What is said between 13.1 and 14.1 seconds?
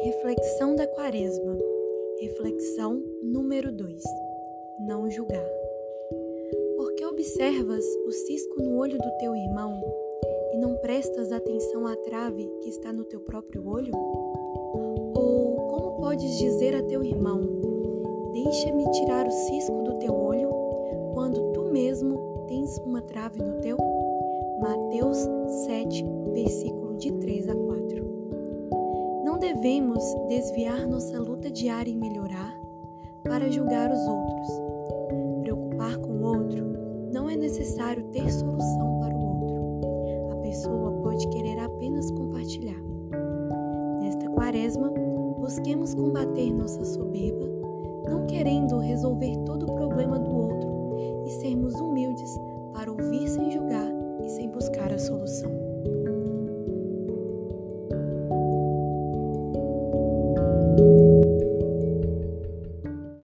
próprio olho?